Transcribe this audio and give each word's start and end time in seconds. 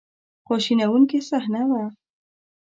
خواشینونکې 0.45 1.19
صحنه 1.29 1.63
وه. 1.69 1.83